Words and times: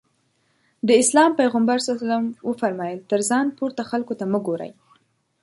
د 0.87 0.89
اسلام 1.01 1.31
پيغمبر 1.39 1.77
ص 1.85 1.87
وفرمايل 2.49 2.99
تر 3.11 3.21
ځان 3.29 3.45
پورته 3.57 3.81
خلکو 3.91 4.13
ته 4.19 4.25
مه 4.31 4.39
ګورئ. 4.47 4.71